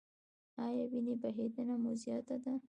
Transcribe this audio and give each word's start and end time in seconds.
ایا 0.65 0.85
وینې 0.91 1.15
بهیدنه 1.21 1.75
مو 1.81 1.91
زیاته 2.01 2.35
ده؟ 2.43 2.53